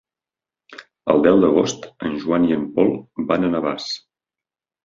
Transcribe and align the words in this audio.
El 1.13 1.21
deu 1.27 1.37
d'agost 1.43 1.85
en 2.09 2.17
Joan 2.23 2.47
i 2.49 2.57
en 2.57 2.65
Pol 2.79 2.93
van 3.33 3.47
a 3.47 3.53
Navàs. 3.55 3.91